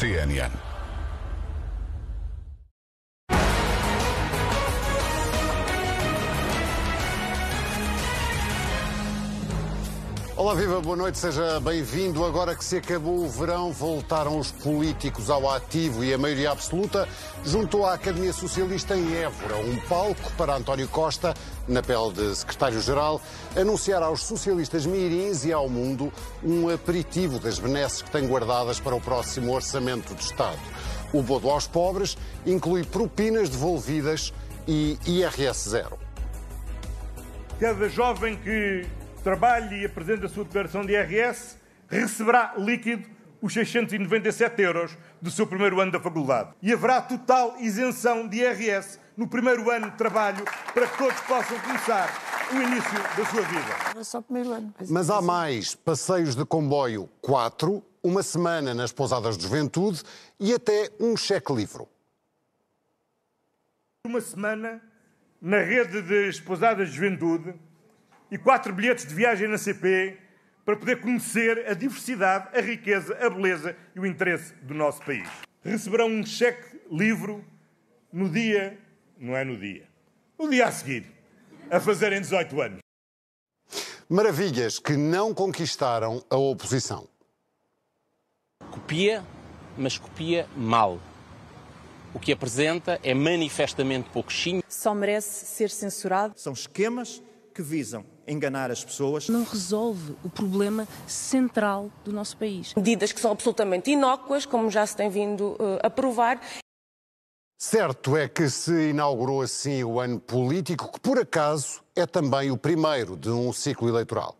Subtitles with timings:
[0.00, 0.69] CNN.
[10.40, 12.24] Olá, viva, boa noite, seja bem-vindo.
[12.24, 17.06] Agora que se acabou o verão, voltaram os políticos ao ativo e a maioria absoluta
[17.44, 21.34] juntou à Academia Socialista em Évora um palco para António Costa,
[21.68, 23.20] na pele de secretário-geral,
[23.54, 26.10] anunciar aos socialistas mirins e ao mundo
[26.42, 30.58] um aperitivo das benesses que tem guardadas para o próximo Orçamento de Estado.
[31.12, 34.32] O bodo aos pobres inclui propinas devolvidas
[34.66, 35.98] e IRS zero.
[37.60, 38.86] Cada jovem que
[39.20, 41.56] trabalhe e apresente a sua declaração de IRS
[41.88, 43.08] receberá líquido
[43.42, 46.50] os 697 euros do seu primeiro ano da faculdade.
[46.62, 51.58] E haverá total isenção de IRS no primeiro ano de trabalho para que todos possam
[51.60, 52.08] começar
[52.52, 53.90] o início da sua vida.
[53.90, 54.74] Era só o primeiro ano.
[54.88, 60.02] Mas há mais passeios de comboio 4, uma semana nas pousadas de juventude
[60.38, 61.88] e até um cheque-livro.
[64.06, 64.82] Uma semana
[65.40, 67.54] na rede de esposadas de juventude
[68.30, 70.16] e quatro bilhetes de viagem na CP
[70.64, 75.28] para poder conhecer a diversidade, a riqueza, a beleza e o interesse do nosso país.
[75.62, 77.44] Receberão um cheque livre
[78.12, 78.78] no dia,
[79.18, 79.88] não é no dia,
[80.38, 81.06] no dia a seguir,
[81.70, 82.78] a fazerem 18 anos.
[84.08, 87.08] Maravilhas que não conquistaram a oposição.
[88.70, 89.24] Copia,
[89.76, 91.00] mas copia mal.
[92.12, 94.62] O que apresenta é manifestamente pouquinho.
[94.68, 96.34] Só merece ser censurado.
[96.36, 97.22] São esquemas
[97.54, 99.28] que visam enganar as pessoas.
[99.28, 102.74] Não resolve o problema central do nosso país.
[102.74, 106.40] Medidas que são absolutamente inócuas, como já se tem vindo uh, a provar.
[107.58, 112.56] Certo é que se inaugurou assim o ano político, que por acaso é também o
[112.56, 114.34] primeiro de um ciclo eleitoral.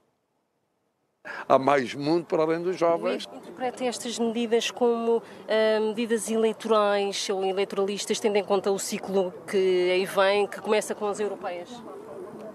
[1.47, 3.29] Há mais mundo para além dos jovens.
[3.31, 9.91] Interpreta estas medidas como uh, medidas eleitorais ou eleitoralistas, tendo em conta o ciclo que
[9.91, 11.69] aí vem, que começa com as europeias?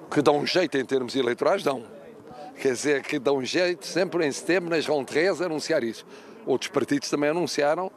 [0.09, 1.83] Que dão jeito em termos eleitorais, dão.
[2.61, 6.05] Quer dizer, que dão jeito sempre em setembro, nas rentrées, anunciar isso.
[6.45, 7.91] Outros partidos também anunciaram.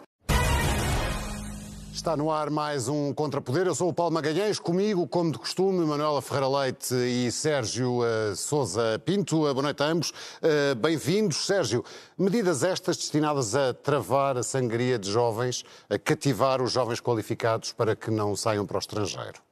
[1.93, 3.67] Está no ar mais um Contrapoder.
[3.67, 8.37] Eu sou o Paulo Magalhães, comigo, como de costume, Manuela Ferreira Leite e Sérgio uh,
[8.37, 9.39] Souza Pinto.
[9.39, 10.11] Uh, boa noite a ambos.
[10.11, 11.45] Uh, Bem-vindos.
[11.45, 11.85] Sérgio,
[12.17, 17.97] medidas estas destinadas a travar a sangria de jovens, a cativar os jovens qualificados para
[17.97, 19.48] que não saiam para o estrangeiro.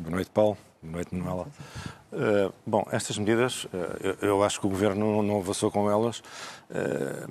[0.00, 0.56] Boa noite, Paulo.
[0.82, 1.46] Boa noite, Manuela.
[2.10, 3.68] Uh, bom, estas medidas, uh,
[4.00, 6.22] eu, eu, acho que o Governo não, avançou com elas,
[6.70, 7.30] uh,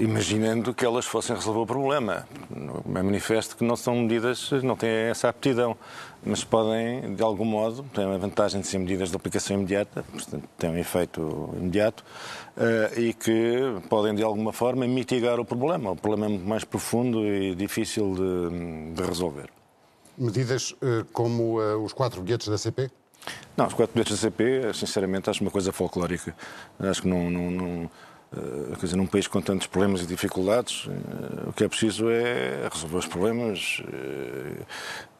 [0.00, 2.26] imaginando que elas fossem resolver o problema.
[2.50, 5.76] É manifesto que não são medidas, não têm essa aptidão,
[6.24, 10.48] mas podem, de algum modo, têm a vantagem de ser medidas de aplicação imediata, portanto,
[10.56, 12.02] têm um efeito imediato,
[12.96, 15.90] e que podem, de alguma forma, mitigar o problema.
[15.90, 19.50] O problema é muito mais profundo e difícil de, de resolver.
[20.16, 22.90] Medidas uh, como uh, os quatro bilhetes da CP?
[23.56, 26.34] Não, os quatro bilhetes da CP, sinceramente, acho uma coisa folclórica.
[26.78, 27.30] Acho que não.
[27.30, 27.90] não, não
[28.36, 30.88] uh, quer dizer, num país com tantos problemas e dificuldades,
[31.46, 33.82] o que é preciso é resolver os problemas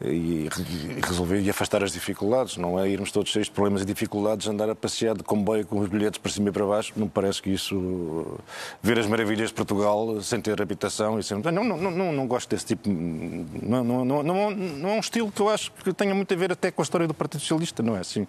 [0.05, 2.57] e, e, resolver e afastar as dificuldades.
[2.57, 5.79] Não é irmos todos cheios de problemas e dificuldades, andar a passear de comboio com
[5.79, 6.93] os bilhetes para cima e para baixo.
[6.97, 8.39] Não parece que isso.
[8.83, 11.39] ver as maravilhas de Portugal sem ter habitação e sem.
[11.39, 12.89] Não, não, não, não gosto desse tipo.
[12.89, 16.37] Não, não, não, não, não é um estilo que eu acho que tenha muito a
[16.37, 17.83] ver até com a história do Partido Socialista.
[17.83, 18.27] Não é assim.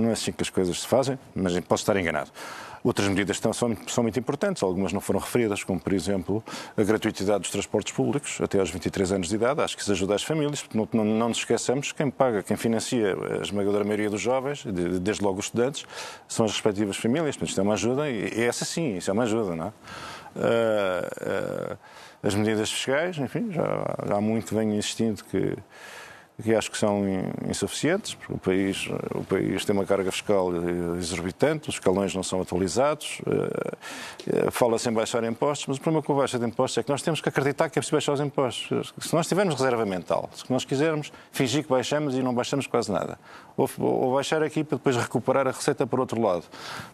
[0.00, 2.30] Não é assim que as coisas se fazem, mas posso estar enganado.
[2.82, 6.42] Outras medidas são, são, muito importantes, algumas não foram referidas, como, por exemplo,
[6.76, 9.60] a gratuitidade dos transportes públicos até aos 23 anos de idade.
[9.60, 12.56] Acho que isso ajuda as famílias, porque não, não, não nos esqueçamos quem paga, quem
[12.56, 15.84] financia a esmagadora maioria dos jovens, desde logo os estudantes,
[16.26, 17.36] são as respectivas famílias.
[17.36, 19.72] Portanto, isto é uma ajuda, e essa sim, isso é uma ajuda, não é?
[20.36, 21.78] Uh, uh,
[22.22, 25.56] as medidas fiscais, enfim, já, já há muito vem insistindo que
[26.40, 27.04] que acho que são
[27.48, 28.16] insuficientes.
[28.28, 30.50] O país, o país tem uma carga fiscal
[30.98, 33.76] exorbitante, os escalões não são atualizados, eh,
[34.26, 36.90] eh, fala-se em baixar impostos, mas o problema com a baixa de impostos é que
[36.90, 38.92] nós temos que acreditar que é preciso baixar os impostos.
[38.98, 42.90] Se nós tivermos reserva mental, se nós quisermos fingir que baixamos e não baixamos quase
[42.90, 43.18] nada,
[43.56, 46.44] ou, ou baixar aqui para depois recuperar a receita por outro lado,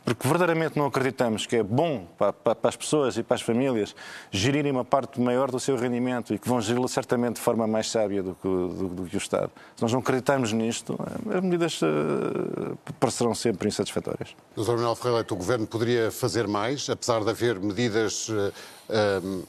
[0.04, 3.42] porque verdadeiramente não acreditamos que é bom para, para, para as pessoas e para as
[3.42, 3.94] famílias
[4.31, 7.90] gerirem uma parte maior do seu rendimento e que vão geri-lo certamente de forma mais
[7.90, 9.50] sábia do que, do, do que o Estado Estado.
[9.77, 10.99] Se nós não acreditarmos nisto,
[11.33, 14.35] as medidas uh, parecerão sempre insatisfatórias.
[14.56, 14.73] Dr.
[14.73, 18.53] Manuel Ferreira o Governo poderia fazer mais, apesar de haver medidas uh,
[18.88, 19.47] uh,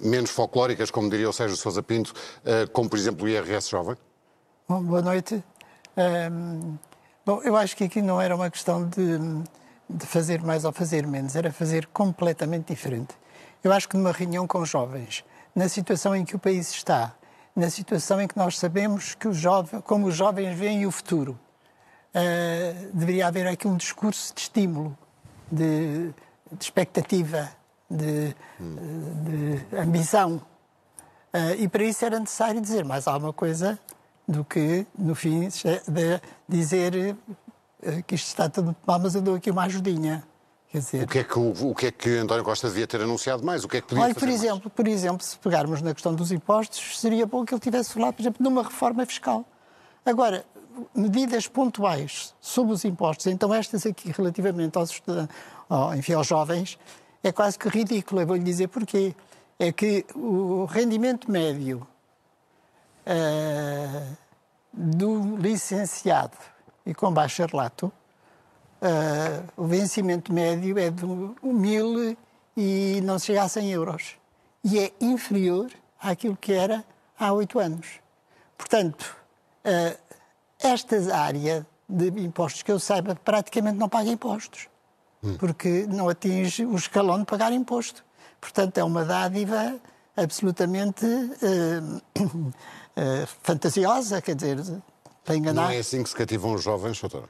[0.00, 2.14] menos folclóricas, como diria o Sérgio Sousa Pinto,
[2.72, 3.94] como por exemplo o IRS jovem?
[4.66, 5.44] Bom, boa noite.
[6.32, 6.78] Um,
[7.26, 9.18] bom, eu acho que aqui não era uma questão de,
[9.88, 13.14] de fazer mais ou fazer menos, era fazer completamente diferente.
[13.62, 15.22] Eu acho que numa reunião com jovens,
[15.54, 17.14] na situação em que o país está,
[17.54, 21.38] na situação em que nós sabemos que os jovens, como os jovens veem o futuro,
[22.14, 24.96] uh, deveria haver aqui um discurso de estímulo,
[25.50, 26.10] de,
[26.52, 27.50] de expectativa,
[27.90, 30.36] de, de ambição.
[31.34, 33.78] Uh, e para isso era necessário dizer mais alguma coisa
[34.26, 35.48] do que, no fim,
[36.48, 40.24] dizer uh, que isto está tudo mal, mas eu dou aqui uma ajudinha.
[40.72, 41.02] Dizer...
[41.02, 43.64] O, que é que, o, o, que é que António Costa devia ter anunciado mais?
[43.64, 44.74] O que é que podia Olha, por exemplo, mais?
[44.74, 48.22] por exemplo, se pegarmos na questão dos impostos, seria bom que ele tivesse falado, por
[48.22, 49.44] exemplo, numa reforma fiscal.
[50.06, 50.44] Agora,
[50.94, 55.02] medidas pontuais sobre os impostos, então estas aqui relativamente aos,
[55.96, 56.78] enfim, aos jovens,
[57.22, 58.20] é quase que ridículo.
[58.20, 59.14] Eu vou-lhe dizer porquê.
[59.58, 61.86] É que o rendimento médio
[63.06, 64.16] uh,
[64.72, 66.36] do licenciado
[66.86, 67.92] e com bacharelato
[68.80, 71.04] Uh, o vencimento médio é de
[71.42, 72.16] mil
[72.56, 74.16] e não chega a 100 euros.
[74.64, 76.84] E é inferior àquilo que era
[77.18, 78.00] há oito anos.
[78.56, 79.16] Portanto,
[79.64, 79.98] uh,
[80.58, 84.68] esta área de impostos que eu saiba praticamente não paga impostos.
[85.22, 85.36] Hum.
[85.36, 88.02] Porque não atinge o escalão de pagar imposto.
[88.40, 89.78] Portanto, é uma dádiva
[90.16, 92.02] absolutamente uh,
[93.42, 94.58] fantasiosa, quer dizer,
[95.24, 95.64] para enganar.
[95.64, 97.28] Não é assim que se cativam os jovens, doutora?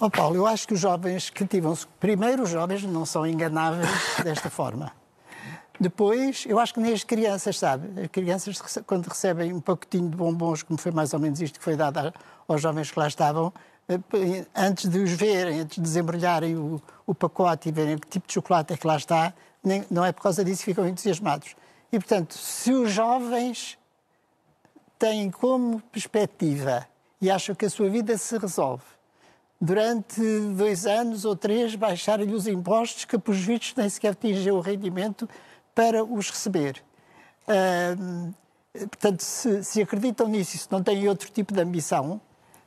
[0.00, 1.86] Oh, Paulo, eu acho que os jovens cativam-se.
[2.00, 3.90] Primeiro, os jovens não são enganáveis
[4.24, 4.92] desta forma.
[5.78, 8.00] Depois, eu acho que nem as crianças, sabe?
[8.00, 11.64] As crianças, quando recebem um pacotinho de bombons, como foi mais ou menos isto que
[11.64, 12.12] foi dado
[12.48, 13.52] aos jovens que lá estavam,
[13.86, 18.26] eh, antes de os verem, antes de desembrulharem o, o pacote e verem que tipo
[18.26, 21.54] de chocolate é que lá está, nem, não é por causa disso que ficam entusiasmados.
[21.92, 23.78] E, portanto, se os jovens
[24.98, 26.86] têm como perspectiva
[27.20, 28.95] e acham que a sua vida se resolve
[29.60, 30.20] durante
[30.56, 35.28] dois anos ou três, baixar-lhe os impostos, que, por vistos, nem sequer atingiu o rendimento
[35.74, 36.82] para os receber.
[37.48, 38.34] Uh,
[38.72, 42.20] portanto, se, se, acreditam nisso e se não têm outro tipo de ambição,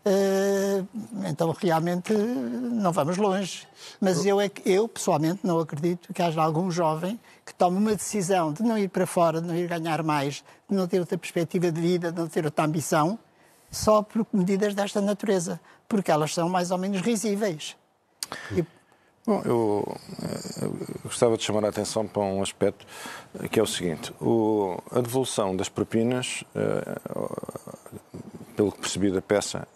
[0.05, 0.87] uh,
[1.27, 3.67] então realmente não vamos longe.
[3.99, 8.53] Mas eu, é eu, pessoalmente, não acredito que haja algum jovem que tome uma decisão
[8.53, 11.71] de não ir para fora, de não ir ganhar mais, de não ter outra perspectiva
[11.71, 13.19] de vida, de não ter outra ambição,
[13.71, 17.75] só por medidas desta natureza, porque elas são mais ou menos risíveis.
[18.51, 18.63] E...
[19.25, 22.85] Bom, eu, eh, eu, gostava de chamar a atenção para um aspecto
[23.51, 27.99] que é o seguinte: o, a devolução das propinas, uh,
[28.55, 29.67] pelo que percebi da peça,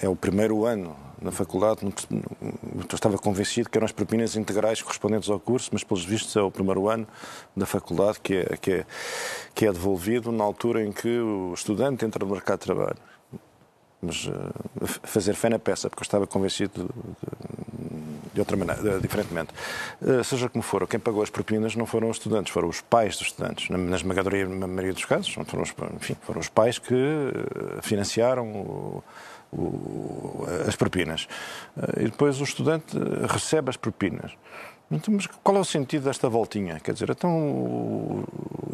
[0.00, 1.80] é o primeiro ano na faculdade,
[2.92, 6.50] estava convencido que eram as propinas integrais correspondentes ao curso, mas pelos vistos é o
[6.50, 7.06] primeiro ano
[7.54, 8.86] da faculdade que é, que é,
[9.54, 12.96] que é devolvido na altura em que o estudante entra no mercado de trabalho.
[14.02, 19.00] Mas uh, fazer fé na peça, porque eu estava convencido de, de, outra maneira, de,
[19.00, 19.52] diferentemente.
[20.00, 23.18] Uh, seja como for, quem pagou as propinas não foram os estudantes, foram os pais
[23.18, 23.68] dos estudantes.
[23.68, 28.50] Na, na esmagadoria maioria dos casos, foram os, enfim, foram os pais que uh, financiaram
[28.50, 29.04] o,
[29.52, 31.26] o, as propinas.
[31.76, 32.96] Eh, e depois o estudante
[33.28, 34.32] recebe as propinas.
[34.92, 36.80] Então, mas qual é o sentido desta voltinha?
[36.80, 38.24] Quer dizer, então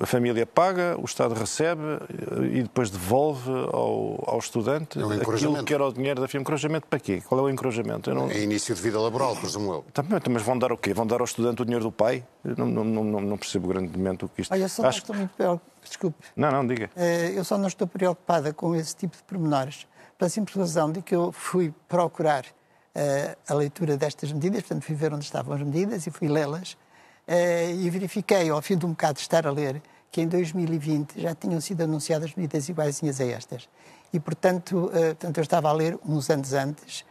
[0.01, 5.13] a família paga, o Estado recebe eh, e depois devolve ao, ao estudante é um
[5.13, 6.41] aquilo que era o dinheiro da firma.
[6.41, 7.23] Encorajamento para quê?
[7.27, 8.15] Qual é o encorajamento?
[8.15, 8.31] Não...
[8.31, 9.85] É início de vida laboral, presumo eu.
[9.93, 10.95] Também, mas vão dar o quê?
[10.95, 12.25] Vão dar ao estudante o dinheiro do pai?
[12.43, 14.53] Não, não, não, não percebo grandemente o que isto...
[14.53, 14.99] Olha, eu só Acho...
[14.99, 15.77] não estou muito preocupada.
[15.85, 16.17] Desculpe.
[16.35, 16.91] Não, não, diga.
[16.97, 19.87] Eh, eu só não estou preocupada com esse tipo de pormenores
[20.19, 24.95] pela simples razão de que eu fui procurar uh, a leitura destas medidas, portanto, fui
[24.95, 28.91] ver onde estavam as medidas e fui lê-las, uh, e verifiquei, ao fim de um
[28.91, 33.27] bocado de estar a ler, que em 2020 já tinham sido anunciadas medidas iguaizinhas a
[33.27, 33.69] estas.
[34.13, 37.05] E, portanto, uh, portanto eu estava a ler uns anos antes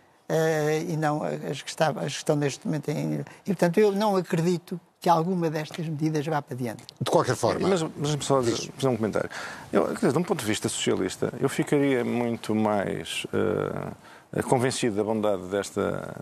[0.89, 3.23] e não as que, estava, as que estão neste momento em.
[3.43, 6.83] E, portanto, eu não acredito que alguma destas medidas vá para diante.
[6.99, 7.67] De qualquer forma.
[7.67, 9.29] Mas, mas só fazer um comentário.
[9.71, 15.03] Eu, dizer, de um ponto de vista socialista, eu ficaria muito mais uh, convencido da
[15.03, 16.15] bondade desta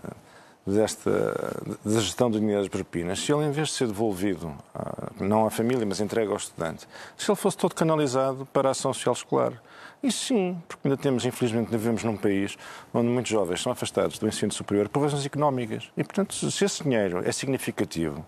[0.66, 1.10] desta
[1.84, 4.54] da gestão do dinheiro das propinas, se ele, em vez de ser devolvido,
[5.20, 8.92] não à família, mas entregue ao estudante, se ele fosse todo canalizado para a ação
[8.92, 9.62] social escolar.
[10.02, 12.58] Isso sim, porque ainda temos, infelizmente, vivemos num país
[12.92, 15.90] onde muitos jovens são afastados do ensino superior por razões económicas.
[15.96, 18.24] E, portanto, se esse dinheiro é significativo,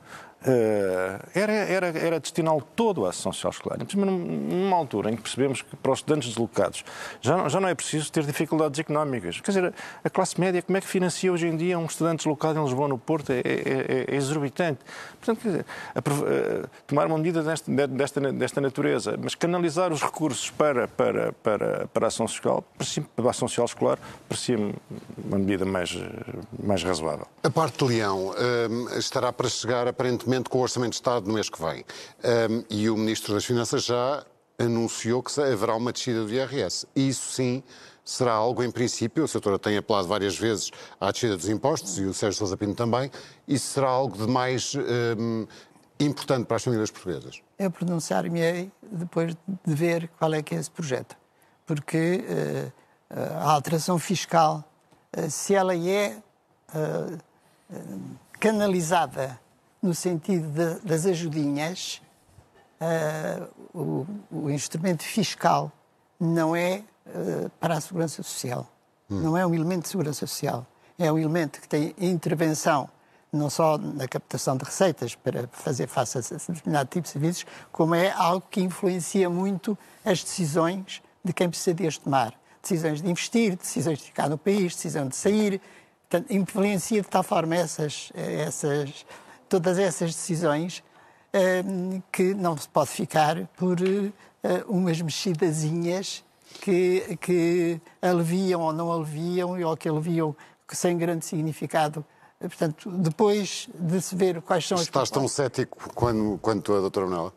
[1.34, 3.78] era, era, era destiná-lo todo à ação social escolar.
[3.94, 6.84] Numa altura em que percebemos que para os estudantes deslocados
[7.20, 9.40] já, já não é preciso ter dificuldades económicas.
[9.40, 9.74] Quer dizer,
[10.04, 12.88] a classe média, como é que financia hoje em dia um estudante deslocado em Lisboa,
[12.88, 13.30] no Porto?
[13.30, 14.80] É, é, é, é exorbitante.
[15.20, 20.50] Portanto, quer dizer, eh, tomar uma medida desta, desta, desta natureza, mas canalizar os recursos
[20.50, 22.64] para, para, para, para a ação social,
[23.14, 23.98] para a ação social escolar,
[24.28, 24.74] parecia-me
[25.24, 25.96] uma medida mais,
[26.62, 27.26] mais razoável.
[27.42, 31.34] A parte de Leão uh, estará para chegar, aparentemente, com o Orçamento de Estado no
[31.34, 31.84] mês que vem.
[32.22, 34.24] Um, e o Ministro das Finanças já
[34.58, 36.86] anunciou que haverá uma descida do IRS.
[36.94, 37.62] Isso sim
[38.06, 39.58] será algo, em princípio, o Sr.
[39.58, 43.10] tem apelado várias vezes à descida dos impostos e o Sérgio Sousa Pinto também,
[43.48, 45.44] isso será algo de mais um,
[45.98, 47.42] importante para as famílias portuguesas?
[47.58, 51.16] Eu pronunciar-me depois de ver qual é que é esse projeto.
[51.66, 52.72] Porque uh,
[53.40, 54.64] a alteração fiscal,
[55.16, 56.16] uh, se ela é
[56.72, 57.18] uh,
[58.38, 59.40] canalizada
[59.86, 62.02] no sentido de, das ajudinhas,
[63.72, 65.72] o, o, instrumento fiscal
[66.20, 66.82] não é
[67.58, 68.66] para a segurança social.
[69.10, 69.20] Hum.
[69.20, 70.66] Não é um elemento de segurança social.
[70.98, 72.90] É um elemento que tem intervenção
[73.32, 77.94] não só na captação de receitas para fazer face a determinado tipo de serviços, como
[77.94, 82.34] é algo que influencia muito as decisões de quem precisa de as tomar.
[82.62, 85.60] Decisões de investir, decisões de ficar no país, decisão de sair.
[86.08, 89.04] Portanto, influencia de tal forma essas, essas,
[89.48, 90.82] todas essas decisões
[91.64, 94.12] hum, que não se pode ficar por uh,
[94.68, 96.24] umas mexidazinhas
[96.60, 100.34] que, que aliviam ou não aliviam, ou que aliviam
[100.68, 102.04] sem grande significado
[102.38, 107.06] Portanto, depois de se ver quais são as Estás tão cético quando, quanto a doutora
[107.06, 107.32] Manela?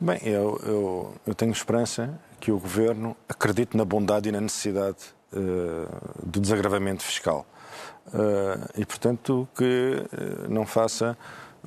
[0.00, 4.98] Bem, eu, eu, eu, tenho esperança que o Governo acredite na bondade e na necessidade
[5.32, 7.46] uh, do desagravamento fiscal.
[8.08, 11.16] Uh, e, portanto, que uh, não faça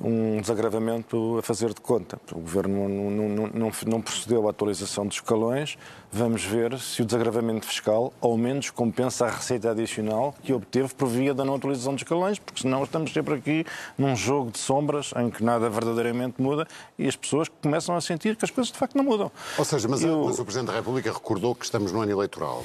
[0.00, 2.20] um desagravamento a fazer de conta.
[2.32, 5.78] O Governo não, não, não, não, procedeu à atualização dos escalões.
[6.12, 11.08] Vamos ver se o desagravamento fiscal ao menos compensa a receita adicional que obteve por
[11.08, 13.66] via da não atualização dos escalões, porque senão estamos sempre aqui
[13.98, 16.66] num jogo de sombras em que nada verdadeiramente muda
[16.98, 19.30] e as pessoas começam a sentir que as coisas de facto não mudam.
[19.58, 20.24] Ou seja, mas, Eu...
[20.24, 22.64] mas o Presidente da República recordou que estamos no ano eleitoral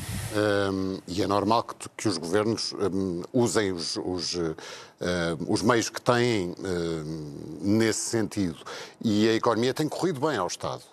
[0.71, 4.37] um, e é normal que, que os governos um, usem os, os
[5.01, 6.55] Uh, os meios que têm uh,
[7.59, 8.59] nesse sentido.
[9.03, 10.83] E a economia tem corrido bem ao Estado.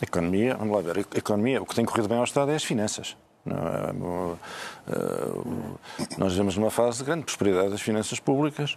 [0.00, 3.16] Economia, vamos lá ver, economia, o que tem corrido bem ao Estado é as finanças.
[3.46, 4.36] Uh,
[6.18, 8.76] nós vivemos numa fase de grande prosperidade das finanças públicas,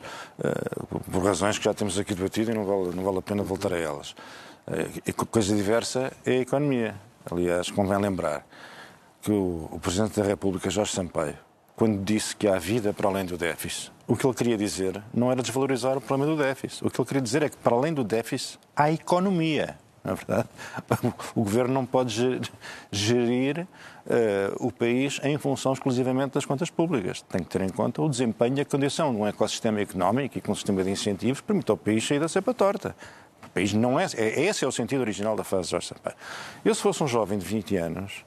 [1.12, 3.74] por razões que já temos aqui debatido e não vale, não vale a pena voltar
[3.74, 4.16] a elas.
[5.06, 6.96] E coisa diversa é a economia.
[7.30, 8.46] Aliás, convém lembrar
[9.22, 11.38] que o Presidente da República, Jorge Sampaio,
[11.76, 15.32] quando disse que há vida para além do déficit, o que ele queria dizer não
[15.32, 16.86] era desvalorizar o problema do déficit.
[16.86, 19.78] O que ele queria dizer é que, para além do déficit, há economia.
[20.04, 20.50] Na é verdade,
[21.36, 22.42] o governo não pode
[22.92, 23.68] gerir
[24.06, 27.22] uh, o país em função exclusivamente das contas públicas.
[27.22, 30.42] Tem que ter em conta o desempenho e a condição de um ecossistema económico e
[30.42, 32.96] com um sistema de incentivos que permita ao país sair da cepa torta.
[33.46, 34.42] O país não é, é.
[34.42, 36.16] Esse é o sentido original da fase de Jorge Sampaio.
[36.64, 38.26] Eu, se fosse um jovem de 20 anos,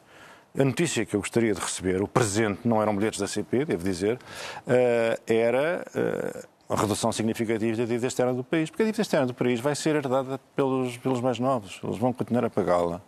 [0.59, 3.83] a notícia que eu gostaria de receber, o presente, não eram bilhetes da CP, devo
[3.83, 9.02] dizer, uh, era uh, uma redução significativa da dívida externa do país, porque a dívida
[9.02, 13.00] externa do país vai ser herdada pelos, pelos mais novos, eles vão continuar a pagá-la.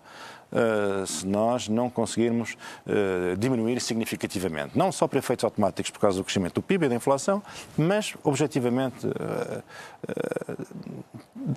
[0.53, 2.57] Uh, se nós não conseguirmos
[2.87, 4.79] uh, diminuir significativamente.
[4.79, 7.43] Não só por efeitos automáticos por causa do crescimento do PIB e da inflação,
[7.77, 9.63] mas objetivamente, uh,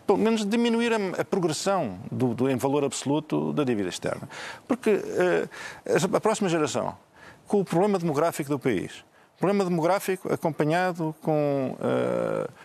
[0.08, 4.28] pelo menos diminuir a, a progressão do, do, em valor absoluto da dívida externa.
[4.68, 5.00] Porque
[6.12, 6.98] a próxima geração,
[7.46, 9.06] com o problema demográfico do país,
[9.38, 11.76] problema demográfico acompanhado com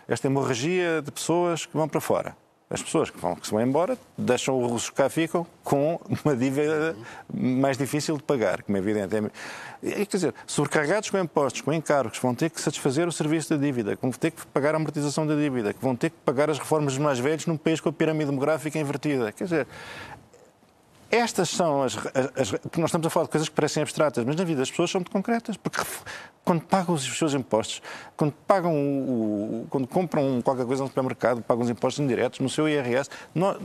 [0.09, 2.35] esta hemorragia de pessoas que vão para fora
[2.73, 6.35] as pessoas que, vão, que se vão embora deixam os que cá ficam com uma
[6.35, 6.97] dívida
[7.33, 9.15] mais difícil de pagar, como é evidente.
[9.83, 13.63] É, quer dizer, sobrecarregados com impostos, com encargos, vão ter que satisfazer o serviço da
[13.63, 16.59] dívida, vão ter que pagar a amortização da dívida, que vão ter que pagar as
[16.59, 19.33] reformas dos mais velhos num país com a pirâmide demográfica invertida.
[19.33, 19.67] Quer dizer,
[21.13, 24.35] estas são as, as, as, Nós estamos a falar de coisas que parecem abstratas, mas
[24.35, 25.83] na vida das pessoas são muito concretas, porque
[26.43, 27.83] quando pagam os seus impostos,
[28.17, 32.67] quando pagam o, quando compram qualquer coisa no supermercado, pagam os impostos indiretos no seu
[32.67, 33.59] IRS, nós,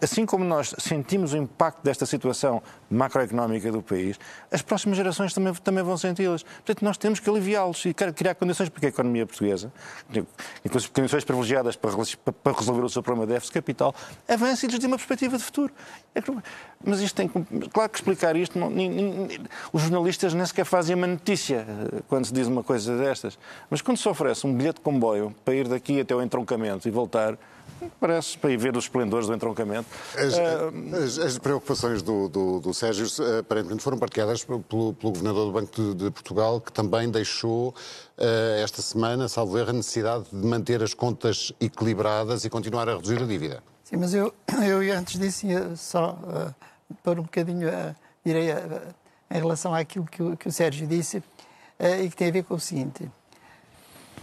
[0.00, 4.18] assim como nós sentimos o impacto desta situação macroeconómica do país,
[4.50, 6.42] as próximas gerações também, também vão senti-las.
[6.42, 9.72] Portanto, nós temos que aliviá-los e criar condições para que a economia portuguesa,
[10.92, 11.90] condições privilegiadas para,
[12.52, 13.94] resolver o seu problema de déficit capital,
[14.28, 15.72] avance e lhes dê uma perspectiva de futuro.
[16.14, 16.20] É
[16.84, 17.28] mas isto tem,
[17.72, 19.40] claro que explicar isto, não, nem, nem,
[19.72, 23.38] os jornalistas nem sequer fazem uma notícia eh, quando se diz uma coisa destas.
[23.68, 26.90] Mas quando se oferece um bilhete de comboio para ir daqui até o entroncamento e
[26.90, 27.36] voltar,
[28.00, 29.88] Parece para ir ver os esplendores do entroncamento.
[30.16, 31.04] As, uh...
[31.04, 33.06] as, as preocupações do, do, do, Sérgio
[33.38, 38.62] aparentemente foram partilhadas pelo, pelo Governador do Banco de, de, Portugal, que também deixou uh,
[38.62, 43.22] esta semana, salvo erro, a necessidade de manter as contas equilibradas e continuar a reduzir
[43.22, 43.62] a dívida.
[43.84, 44.34] Sim, mas eu,
[44.66, 46.54] eu antes disso ia só uh,
[47.02, 47.94] pôr um bocadinho, uh,
[48.24, 48.94] direi, uh,
[49.30, 52.44] em relação àquilo que o, que o Sérgio disse, uh, e que tem a ver
[52.44, 53.10] com o seguinte.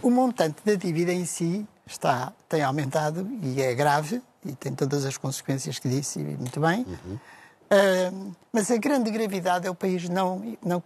[0.02, 5.04] O montante da dívida em si está, tem aumentado e é grave e tem todas
[5.04, 6.84] as consequências que disse, e muito bem.
[6.86, 7.18] Uhum.
[7.66, 10.82] Uh, mas a grande gravidade é o país não, não uh,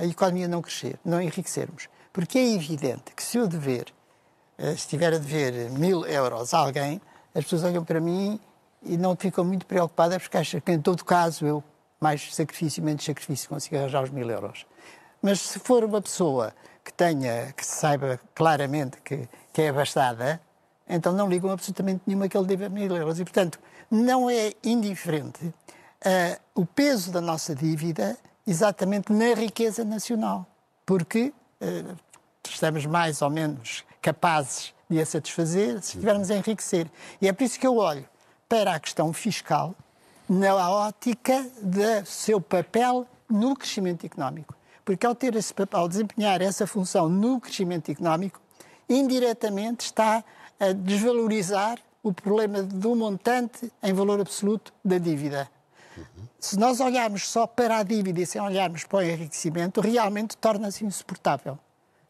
[0.00, 1.88] a economia não crescer, não enriquecermos.
[2.12, 3.92] Porque é evidente que se eu dever,
[4.58, 7.00] uh, se estiver a dever mil euros a alguém,
[7.34, 8.40] as pessoas olham para mim
[8.82, 11.62] e não ficam muito preocupadas porque acham que, em todo caso, eu,
[12.00, 14.64] mais sacrifício, menos sacrifício, consigo arranjar os mil euros.
[15.20, 16.54] Mas se for uma pessoa
[16.86, 20.40] que tenha, que saiba claramente que, que é abastada,
[20.88, 23.18] então não ligam absolutamente nenhuma que ele deva mil euros.
[23.18, 23.58] E, portanto,
[23.90, 28.16] não é indiferente uh, o peso da nossa dívida
[28.46, 30.46] exatamente na riqueza nacional,
[30.86, 31.96] porque uh,
[32.48, 36.88] estamos mais ou menos capazes de a satisfazer se estivermos a enriquecer.
[37.20, 38.08] E é por isso que eu olho
[38.48, 39.74] para a questão fiscal
[40.28, 44.55] na ótica do seu papel no crescimento económico.
[44.86, 48.40] Porque ao ter esse ao desempenhar essa função no crescimento económico,
[48.88, 50.22] indiretamente está
[50.60, 55.50] a desvalorizar o problema do montante em valor absoluto da dívida.
[56.38, 60.84] Se nós olharmos só para a dívida e sem olharmos para o enriquecimento, realmente torna-se
[60.84, 61.58] insuportável.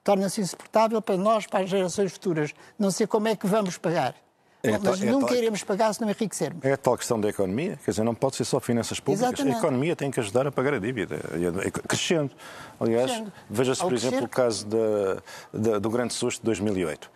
[0.04, 2.52] Torna-se insuportável para nós, para as gerações futuras.
[2.78, 4.14] Não sei como é que vamos pagar.
[4.62, 6.64] É mas é nunca tal, iremos pagar se não enriquecermos.
[6.64, 9.28] É a tal questão da economia, quer dizer, não pode ser só finanças públicas.
[9.28, 9.54] Exatamente.
[9.54, 11.18] A economia tem que ajudar a pagar a dívida,
[11.86, 12.30] crescendo.
[12.80, 15.22] Aliás, veja-se, por exemplo, o caso da,
[15.52, 17.10] da, do grande susto de 2008.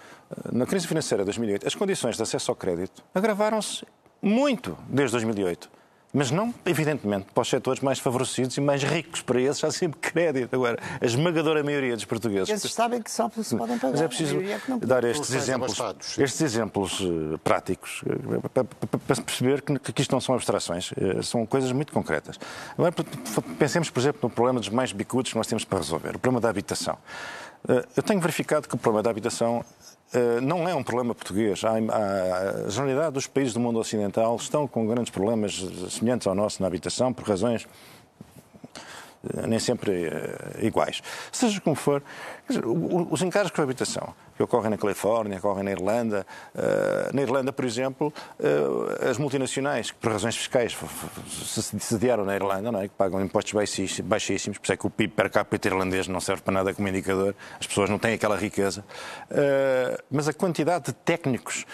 [0.52, 3.84] Na crise financeira de 2008, as condições de acesso ao crédito agravaram-se
[4.22, 5.79] muito desde 2008.
[6.12, 9.22] Mas não, evidentemente, para os setores mais favorecidos e mais ricos.
[9.22, 10.52] Para esses há sempre crédito.
[10.54, 12.48] Agora, a esmagadora maioria dos portugueses.
[12.48, 13.92] Esses sabem que só se podem pagar.
[13.92, 15.78] Mas é preciso é dar estes exemplos,
[16.18, 17.00] estes exemplos
[17.44, 21.92] práticos uh, para, para, perceber que, que isto não são abstrações, uh, são coisas muito
[21.92, 22.38] concretas.
[22.72, 22.92] Agora,
[23.58, 26.40] pensemos, por exemplo, no problema dos mais bicudos que nós temos para resolver, o problema
[26.40, 26.98] da habitação.
[27.94, 29.62] Eu tenho verificado que o problema da habitação
[30.42, 31.62] não é um problema português.
[31.64, 35.54] A generalidade dos países do mundo ocidental estão com grandes problemas
[35.90, 37.64] semelhantes ao nosso na habitação, por razões
[39.24, 41.00] uh, nem sempre uh, iguais.
[41.30, 42.02] Seja como for,
[43.10, 46.26] os encargos com a habitação que ocorrem na Califórnia, ocorrem na Irlanda.
[46.54, 50.74] Uh, na Irlanda, por exemplo, uh, as multinacionais, que por razões fiscais
[51.28, 52.88] se sediaram na Irlanda, não é?
[52.88, 53.52] que pagam impostos
[54.02, 56.88] baixíssimos, por isso é que o PIB per capita irlandês não serve para nada como
[56.88, 58.82] indicador, as pessoas não têm aquela riqueza.
[59.30, 61.66] Uh, mas a quantidade de técnicos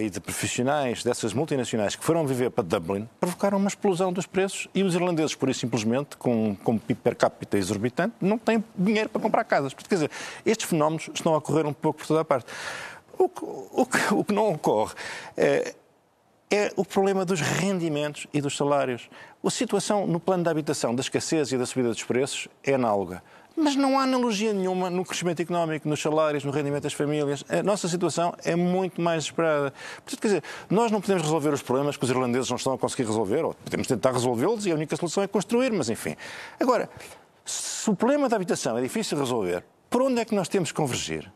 [0.00, 4.68] e de profissionais dessas multinacionais que foram viver para Dublin provocaram uma explosão dos preços
[4.74, 9.08] e os irlandeses, por isso simplesmente, com, com PIB per capita exorbitante, não têm dinheiro
[9.08, 9.74] para comprar casas.
[9.74, 10.10] Quer dizer,
[10.46, 12.46] estes fenómenos estão a ocorrer um pouco por toda a parte.
[13.18, 14.94] O que, o que, o que não ocorre
[15.36, 15.74] é,
[16.50, 19.08] é o problema dos rendimentos e dos salários.
[19.44, 23.22] A situação no plano da habitação, da escassez e da subida dos preços é análoga.
[23.56, 27.44] Mas não há analogia nenhuma no crescimento económico, nos salários, no rendimento das famílias.
[27.48, 29.72] A nossa situação é muito mais esperada.
[29.96, 32.78] Portanto, quer dizer, nós não podemos resolver os problemas que os irlandeses não estão a
[32.78, 36.16] conseguir resolver, ou podemos tentar resolvê-los e a única solução é construir, mas enfim.
[36.58, 36.90] Agora,
[37.44, 40.72] se o problema da habitação é difícil de resolver, por onde é que nós temos
[40.72, 41.30] que convergir?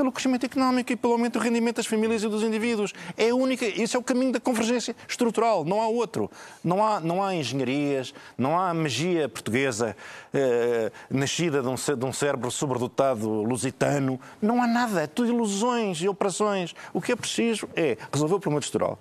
[0.00, 2.94] Pelo crescimento económico e pelo aumento do rendimento das famílias e dos indivíduos.
[3.18, 6.30] É única, esse é o caminho da convergência estrutural, não há outro.
[6.64, 9.94] Não há, não há engenharias, não há magia portuguesa
[10.32, 16.00] eh, nascida de um, de um cérebro sobredotado lusitano, não há nada, é tudo ilusões
[16.00, 16.74] e operações.
[16.94, 18.98] O que é preciso é resolver o problema estrutural,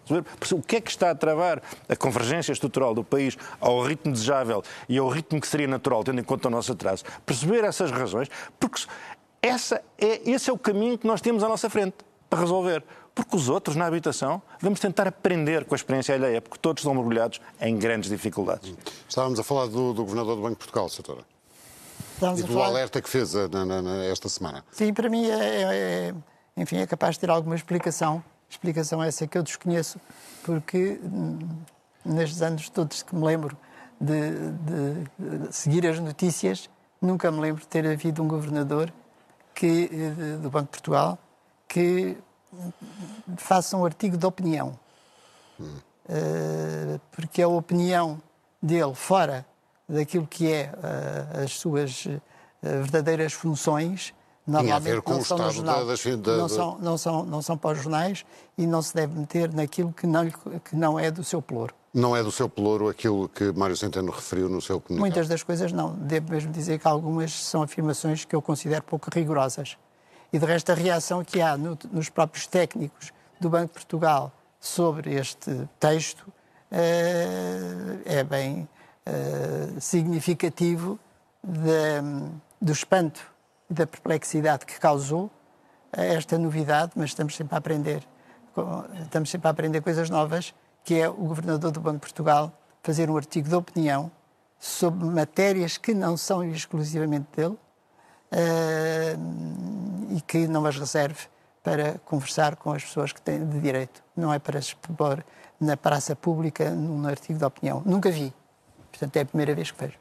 [0.52, 4.62] o que é que está a travar a convergência estrutural do país ao ritmo desejável
[4.90, 8.28] e ao ritmo que seria natural, tendo em conta o nosso atraso, perceber essas razões,
[8.60, 8.82] porque
[9.42, 11.96] essa é, esse é o caminho que nós temos à nossa frente
[12.30, 12.84] para resolver.
[13.16, 16.94] Porque os outros, na habitação, vamos tentar aprender com a experiência alheia, porque todos estão
[16.94, 18.74] mergulhados em grandes dificuldades.
[19.08, 21.24] Estávamos a falar do, do Governador do Banco de Portugal, Soutora.
[22.14, 22.68] Estamos e do falar...
[22.68, 24.64] alerta que fez eh, na, na, esta semana.
[24.72, 26.14] Sim, para mim é, é, é,
[26.56, 28.24] enfim, é capaz de ter alguma explicação.
[28.50, 30.00] Explicação essa que eu desconheço,
[30.44, 31.40] porque hum,
[32.04, 33.56] nestes anos todos que me lembro
[34.00, 36.70] de, de, de seguir as notícias,
[37.02, 38.92] nunca me lembro de ter havido um governador
[39.60, 41.20] que, eh, do Banco de Portugal
[41.68, 42.18] que
[43.38, 44.80] faça um artigo de opinião.
[45.60, 45.76] Hum.
[46.10, 48.20] Uh, porque a opinião
[48.60, 49.46] dele, fora
[49.88, 52.08] daquilo que é uh, as suas
[52.62, 54.14] verdadeiras funções,
[54.48, 57.84] normalmente não são, no jornal, da, da, não, são, não, são, não são para os
[57.84, 58.26] jornais
[58.58, 61.76] e não se deve meter naquilo que não, que não é do seu ploro.
[61.94, 65.00] Não é do seu pelouro aquilo que Mário Centeno referiu no seu comunicado?
[65.00, 65.94] Muitas das coisas não.
[65.94, 69.78] Devo mesmo dizer que algumas são afirmações que eu considero pouco rigorosas.
[70.32, 74.32] E de resto, a reação que há no, nos próprios técnicos do Banco de Portugal
[74.60, 78.70] sobre este texto uh, é bem
[79.08, 81.00] uh, significativo
[81.44, 83.22] de, do espanto
[83.70, 85.32] e da perplexidade que causou,
[85.92, 88.04] esta novidade, mas estamos sempre a aprender.
[89.02, 90.54] Estamos sempre a aprender coisas novas,
[90.90, 94.12] que é o Governador do Banco de Portugal fazer um artigo de opinião
[94.60, 97.56] sobre matérias que não são exclusivamente dele
[98.34, 101.28] uh, e que não as reserve
[101.62, 104.02] para conversar com as pessoas que têm de direito.
[104.18, 105.24] Não é para se expor
[105.62, 107.84] na praça pública num artigo de opinião.
[107.86, 108.34] Nunca vi.
[108.90, 110.00] Portanto, é a primeira vez que vejo.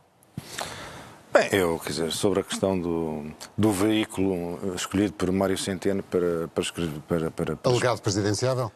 [1.30, 6.48] Bem, eu, quer dizer, sobre a questão do, do veículo escolhido por Mário Centeno para,
[6.48, 6.98] para escrever.
[7.06, 7.70] Para, para, para...
[7.70, 8.72] Alegado presidenciável?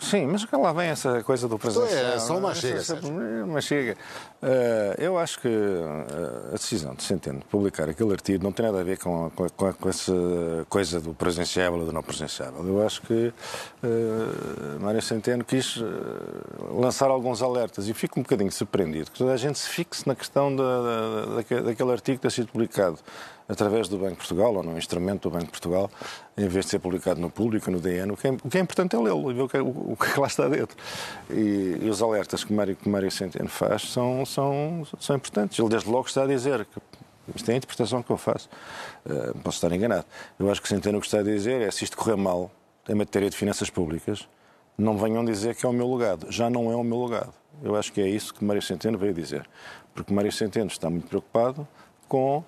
[0.00, 1.92] Sim, mas lá vem essa coisa do presidente.
[1.92, 2.82] É, só uma chega.
[3.44, 3.96] Uma chega.
[4.40, 8.66] Uh, eu acho que uh, a decisão de Centeno de publicar aquele artigo não tem
[8.66, 10.12] nada a ver com, com, com, com essa
[10.68, 12.64] coisa do presenciável ou do não presenciável.
[12.64, 13.32] Eu acho que
[13.82, 15.82] uh, Mário Centeno quis
[16.70, 20.14] lançar alguns alertas e fico um bocadinho surpreendido que toda a gente se fixe na
[20.14, 22.98] questão da, da, daquele artigo ter sido publicado
[23.48, 25.90] através do Banco de Portugal ou no instrumento do Banco de Portugal,
[26.36, 28.12] em vez de ser publicado no público, no DN.
[28.12, 29.92] O que é, o que é importante é lê-lo e ver o que, é, o,
[29.92, 30.76] o que lá está dentro.
[31.30, 35.58] E, e os alertas que Mário, que Mário Centeno faz são, são, são importantes.
[35.58, 36.80] Ele, desde logo, está a dizer que
[37.34, 38.48] isto é a interpretação que eu faço.
[39.06, 40.04] Uh, posso estar enganado.
[40.38, 42.50] Eu acho que Centeno o que está a dizer é se isto correr mal
[42.88, 44.26] em matéria de finanças públicas,
[44.76, 46.30] não venham dizer que é o meu legado.
[46.30, 47.34] Já não é o meu legado.
[47.62, 49.48] Eu acho que é isso que Mário Centeno veio dizer.
[49.94, 51.66] Porque Mário Centeno está muito preocupado
[52.08, 52.44] com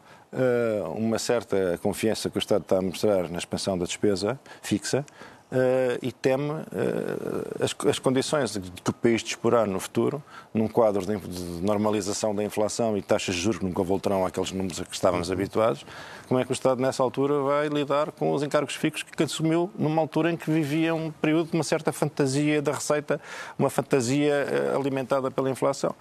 [0.94, 5.04] uma certa confiança que o Estado está a mostrar na expansão da despesa fixa
[5.50, 10.22] Uh, e teme uh, as, as, condições de que o país disporá no futuro,
[10.54, 14.80] num quadro de, normalização da inflação e taxas de juros que nunca voltarão àqueles números
[14.80, 15.34] a que estávamos uhum.
[15.34, 15.84] habituados,
[16.28, 19.68] como é que o Estado, nessa altura, vai lidar com os encargos fixos que assumiu
[19.76, 23.20] numa altura em que vivia um período de uma certa fantasia da receita,
[23.58, 25.96] uma fantasia alimentada pela inflação.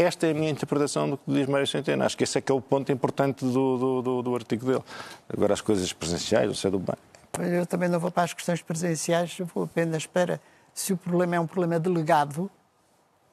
[0.00, 2.02] Esta é a minha interpretação do que diz Mário Centeno.
[2.04, 4.82] Acho que esse é que é o ponto importante do, do, do, do artigo dele.
[5.28, 6.96] Agora, as coisas presenciais, o sei do bem.
[7.38, 10.40] Eu também não vou para as questões presenciais, eu vou apenas para
[10.72, 12.50] se o problema é um problema de legado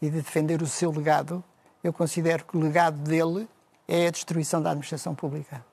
[0.01, 1.41] e de defender o seu legado,
[1.81, 3.47] eu considero que o legado dele
[3.87, 5.63] é a destruição da administração pública.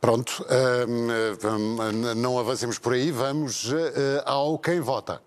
[0.00, 0.44] Pronto,
[0.88, 1.08] hum,
[1.44, 5.22] hum, não avancemos por aí, vamos eh, ao quem vota.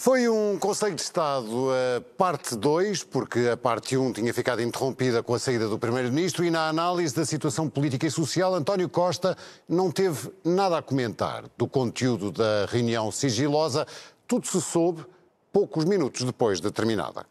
[0.00, 4.62] Foi um Conselho de Estado a parte 2, porque a parte 1 um tinha ficado
[4.62, 8.88] interrompida com a saída do Primeiro-Ministro e na análise da situação política e social, António
[8.88, 9.36] Costa
[9.68, 13.88] não teve nada a comentar do conteúdo da reunião sigilosa.
[14.28, 15.04] Tudo se soube
[15.52, 17.26] poucos minutos depois de terminada.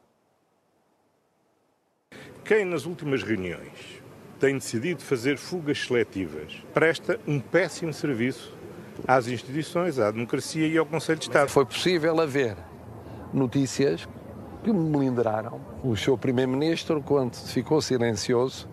[2.44, 4.04] Quem nas últimas reuniões
[4.42, 8.57] tem decidido fazer fugas seletivas presta um péssimo serviço
[9.08, 11.50] às instituições, à democracia e ao Conselho de Estado.
[11.50, 12.56] Foi possível haver
[13.34, 14.08] notícias
[14.64, 15.60] que me melindraram.
[15.84, 18.68] O seu Primeiro-Ministro, quando ficou silencioso,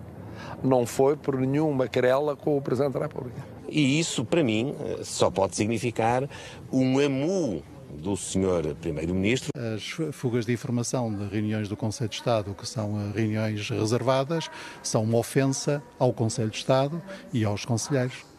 [0.63, 3.43] não foi por nenhuma querela com o Presidente da República.
[3.69, 6.29] E isso, para mim, só pode significar
[6.73, 7.63] um amu
[7.99, 8.75] do Sr.
[8.81, 9.51] Primeiro-Ministro.
[9.55, 9.83] As
[10.15, 14.51] fugas de informação de reuniões do Conselho de Estado, que são eh, reuniões reservadas,
[14.83, 17.01] são uma ofensa ao Conselho de Estado
[17.33, 18.34] e aos conselheiros.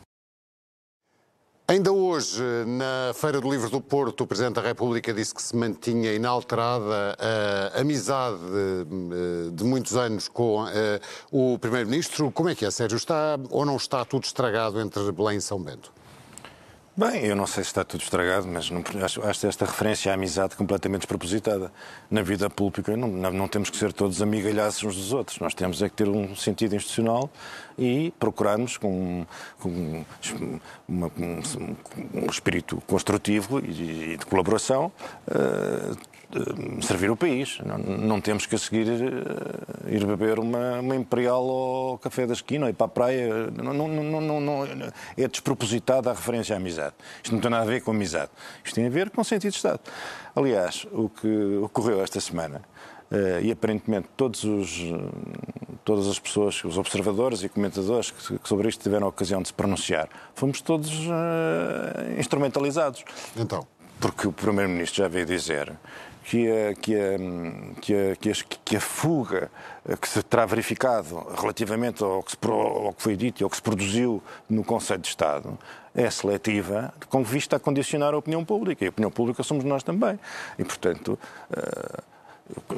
[1.68, 5.56] Ainda hoje, na Feira do Livro do Porto, o Presidente da República disse que se
[5.56, 7.18] mantinha inalterada
[7.74, 11.02] a amizade eh, de muitos anos com eh,
[11.32, 12.30] o Primeiro-Ministro.
[12.30, 12.98] Como é que é, Sérgio?
[12.98, 15.92] Está ou não está tudo estragado entre Belém e São Bento?
[16.98, 20.16] Bem, eu não sei se está tudo estragado, mas não, acho, acho esta referência à
[20.16, 21.70] amizade completamente despropositada.
[22.10, 25.38] Na vida pública não, não, temos que ser todos amigalhaços uns dos outros.
[25.40, 27.30] Nós temos é que ter um sentido institucional
[27.78, 29.26] e procurarmos com,
[29.60, 30.06] com
[30.88, 31.42] uma, um,
[32.14, 34.90] um, espírito construtivo e, e de colaboração
[35.28, 35.98] uh,
[36.82, 37.60] servir o país.
[37.66, 42.34] Não, não, temos que a seguir uh, ir beber uma, uma, Imperial ao café da
[42.34, 43.52] esquina ir para a praia.
[43.52, 44.66] Não, não,
[45.18, 46.96] é despropositada a referência à amizade.
[47.24, 48.32] Isto não tem nada a ver com amizade.
[48.64, 49.80] Isto tem a ver com sentido de Estado.
[50.36, 52.62] Aliás, o que ocorreu esta semana,
[53.12, 54.82] uh, e aparentemente todos os,
[55.84, 59.54] todas as pessoas, os observadores e comentadores que, sobre isto tiveram a ocasião de se
[59.54, 60.92] pronunciar, fomos todos
[62.18, 63.04] instrumentalizados.
[63.38, 63.66] Então?
[64.00, 65.72] Porque o Primeiro-Ministro já veio dizer
[66.24, 67.18] que a, que a,
[67.82, 68.34] que a, que a,
[68.66, 69.52] que a fuga
[70.02, 73.56] que se terá verificado relativamente ao que, se, ao que foi dito e ao que
[73.56, 75.58] se produziu no Conselho de Estado
[75.96, 78.84] é seletiva com vista a condicionar a opinião pública.
[78.84, 80.20] E a opinião pública somos nós também.
[80.60, 81.18] E, portanto,
[81.52, 82.04] uh,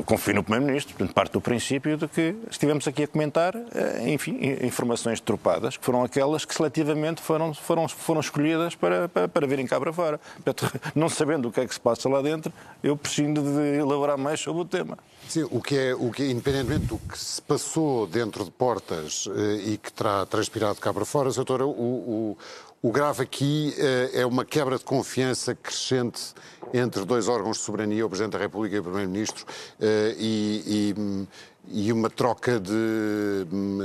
[0.05, 4.39] confio no Primeiro-Ministro, portanto, parte do princípio de que estivemos aqui a comentar, eh, enfim,
[4.63, 9.67] informações tropadas, que foram aquelas que seletivamente foram, foram, foram escolhidas para, para, para virem
[9.67, 10.19] cá para fora.
[10.41, 14.17] Portanto, não sabendo o que é que se passa lá dentro, eu prescindo de elaborar
[14.17, 14.97] mais sobre o tema.
[15.27, 19.71] Sim, o que é, o que, independentemente do que se passou dentro de portas eh,
[19.71, 22.37] e que terá transpirado cá para fora, doutora, o, o,
[22.81, 26.33] o grave aqui eh, é uma quebra de confiança crescente
[26.73, 29.45] entre dois órgãos de soberania, o Presidente da República e o Primeiro-Ministro,
[29.79, 30.93] eh, e,
[31.69, 33.79] e, e, uma troca de hum,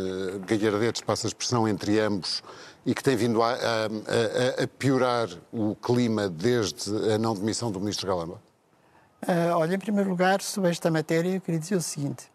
[0.46, 2.42] galhardetes, passa a expressão, entre ambos,
[2.84, 7.80] e que tem vindo a, a, a, piorar o clima desde a não demissão do
[7.80, 8.42] Ministro Galamba?
[9.22, 12.26] Uh, olha, em primeiro lugar, sobre esta matéria, eu queria dizer o seguinte.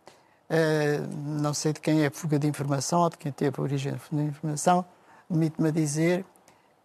[0.50, 3.62] Uh, não sei de quem é a fuga de informação ou de quem teve a
[3.62, 4.86] origem da fuga de informação,
[5.28, 6.26] permite-me dizer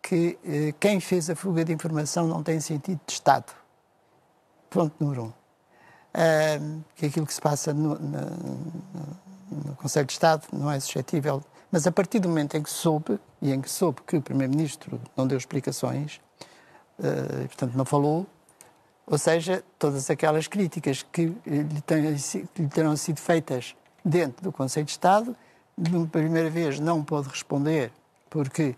[0.02, 3.52] que eh, quem fez a fuga de informação não tem sentido de Estado.
[4.68, 5.32] Ponto número um.
[6.14, 8.20] Uh, que aquilo que se passa no, no,
[9.50, 11.42] no, Conselho de Estado não é suscetível.
[11.70, 15.00] Mas a partir do momento em que soube, e em que soube que o Primeiro-Ministro
[15.16, 16.20] não deu explicações,
[16.98, 18.26] uh, portanto não falou,
[19.06, 21.82] ou seja, todas aquelas críticas que lhe,
[22.54, 25.34] que lhe terão sido feitas dentro do Conselho de Estado,
[25.78, 27.90] de primeira vez não pôde responder
[28.28, 28.74] porque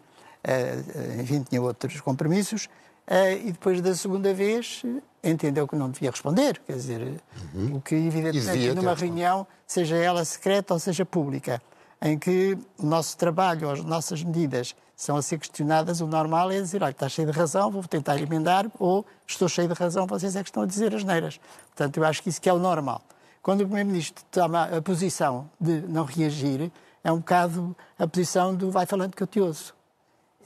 [1.20, 2.66] enfim, tinha outros compromissos,
[3.09, 4.83] uh, e depois da segunda vez
[5.22, 7.20] entendeu que não devia responder, quer dizer,
[7.54, 7.76] uhum.
[7.76, 11.62] o que evidentemente numa reunião, seja ela secreta ou seja pública,
[12.02, 16.61] em que o nosso trabalho, as nossas medidas são a ser questionadas, o normal é
[16.61, 20.37] dizer, olha, está cheio de razão, vou tentar emendar, ou estou cheio de razão, vocês
[20.37, 21.40] é que estão a dizer as neiras.
[21.68, 23.02] Portanto, eu acho que isso que é o normal.
[23.42, 26.70] Quando o Primeiro-Ministro toma a posição de não reagir,
[27.02, 29.74] é um bocado a posição do vai falando que eu te ouço.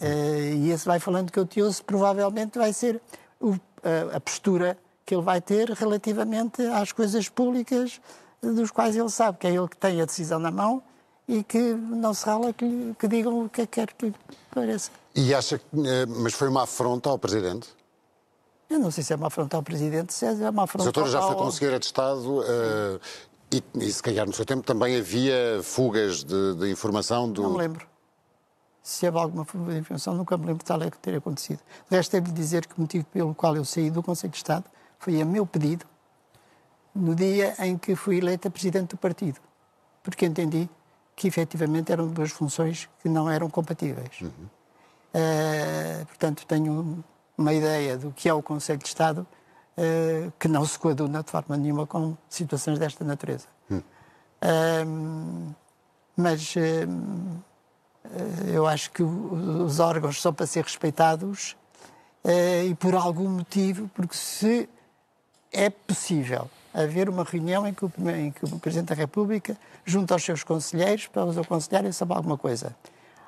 [0.00, 3.00] Uh, e esse vai falando que eu te ouço, provavelmente vai ser
[3.40, 3.58] o, uh,
[4.14, 8.00] a postura que ele vai ter relativamente às coisas públicas
[8.42, 10.82] dos quais ele sabe que é ele que tem a decisão na mão
[11.26, 14.12] e que não se rala que, que digam o que é quer que
[14.54, 14.90] pareça.
[15.14, 15.64] E acha que.
[15.74, 17.68] Eh, mas foi uma afronta ao Presidente?
[18.70, 20.88] Eu não sei se é uma afronta ao Presidente, se é uma afronta ao...
[20.88, 23.00] A doutora já foi conselheira de Estado uh,
[23.50, 27.42] e, e, se calhar, no seu tempo também havia fugas de, de informação do...
[27.42, 27.86] Não me lembro
[28.82, 29.44] se houve alguma
[29.76, 31.60] informação, nunca me lembro de tal é que ter acontecido.
[31.90, 34.64] De resto, devo dizer que o motivo pelo qual eu saí do Conselho de Estado
[34.98, 35.84] foi a meu pedido
[36.94, 39.40] no dia em que fui eleita presidente do partido,
[40.02, 40.68] porque entendi
[41.14, 44.20] que efetivamente eram duas funções que não eram compatíveis.
[44.20, 44.30] Uhum.
[45.14, 47.04] Uh, portanto, tenho
[47.36, 49.26] uma ideia do que é o Conselho de Estado
[49.76, 53.46] uh, que não se coaduna de forma nenhuma com situações desta natureza.
[53.68, 53.78] Uhum.
[53.78, 55.54] Uh,
[56.16, 56.54] mas
[58.46, 61.56] eu acho que os órgãos são para ser respeitados
[62.24, 64.68] eh, e por algum motivo, porque se
[65.52, 70.14] é possível haver uma reunião em que, o, em que o Presidente da República junta
[70.14, 72.76] aos seus conselheiros para os aconselharem sobre alguma coisa.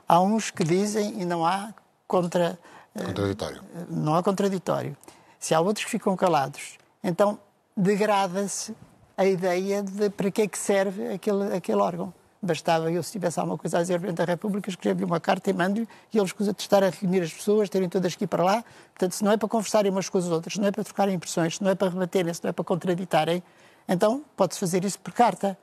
[0.06, 1.72] Há uns que dizem e não há
[2.06, 2.58] contra,
[2.94, 3.62] eh, contraditório.
[3.88, 4.96] Não há contraditório.
[5.38, 7.38] Se há outros que ficam calados, então
[7.76, 8.74] degrada-se
[9.16, 12.12] a ideia de para que é que serve aquele, aquele órgão.
[12.42, 15.52] Bastava eu, se tivesse alguma coisa a dizer Presidente da República, escrever-lhe uma carta e
[15.52, 18.64] mando-lhe e ele escusa de estar a reunir as pessoas, terem todas aqui para lá.
[18.94, 21.14] Portanto, se não é para conversarem umas com as outras, se não é para trocarem
[21.14, 23.42] impressões, se não é para rebaterem, se não é para contraditarem,
[23.86, 25.58] então pode-se fazer isso por carta,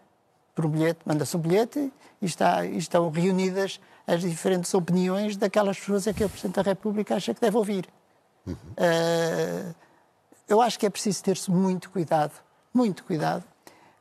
[0.54, 1.00] por um bilhete.
[1.04, 6.24] Manda-se um bilhete e, está, e estão reunidas as diferentes opiniões daquelas pessoas a que
[6.24, 7.88] o Presidente da República acha que deve ouvir.
[8.46, 8.54] Uhum.
[8.54, 9.76] Uh,
[10.48, 12.34] eu acho que é preciso ter-se muito cuidado,
[12.74, 13.44] muito cuidado,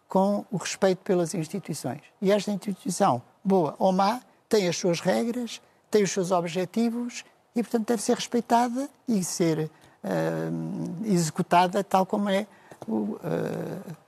[0.09, 2.01] com o respeito pelas instituições.
[2.21, 7.63] E esta instituição, boa ou má, tem as suas regras, tem os seus objetivos e,
[7.63, 9.59] portanto, deve ser respeitada e ser
[10.05, 12.47] uh, executada tal como é
[12.87, 13.19] o, uh,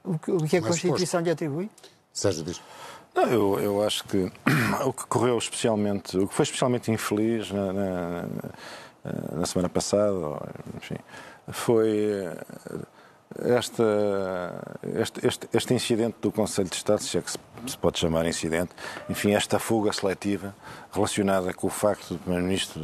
[0.05, 1.71] o, que, o que a Mais Constituição lhe atribui.
[2.13, 2.61] Sérgio diz.
[3.15, 4.31] Não, eu, eu acho que
[4.85, 8.25] o que correu especialmente, o que foi especialmente infeliz na, na,
[9.33, 10.15] na semana passada,
[10.77, 10.97] enfim,
[11.49, 12.25] foi
[13.37, 13.85] esta,
[14.97, 18.27] este, este, este, incidente do Conselho de Estado, se é que se, se, pode chamar
[18.27, 18.71] incidente,
[19.09, 20.55] enfim, esta fuga seletiva
[20.93, 22.83] relacionada com o facto do Primeiro-Ministro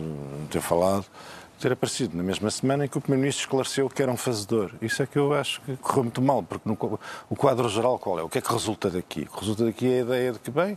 [0.50, 1.06] ter falado,
[1.58, 4.72] ter aparecido na mesma semana em que o Primeiro-Ministro esclareceu que era um fazedor.
[4.82, 8.18] Isso é que eu acho que correu muito mal, porque no, o quadro geral qual
[8.18, 8.22] é?
[8.22, 9.22] O que é que resulta daqui?
[9.22, 10.76] O que resulta daqui é a ideia de que, bem,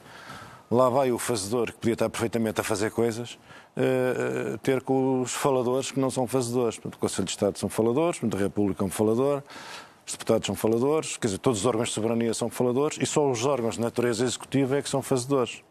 [0.70, 3.38] lá vai o fazedor que podia estar perfeitamente a fazer coisas,
[3.76, 6.78] uh, ter com os faladores que não são fazedores.
[6.78, 9.44] Portanto, o Conselho de Estado são faladores, a República é um falador,
[10.06, 13.30] os deputados são faladores, quer dizer, todos os órgãos de soberania são faladores e só
[13.30, 15.62] os órgãos de natureza executiva é que são fazedores.